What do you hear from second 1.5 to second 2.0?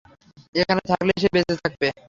থাকবে।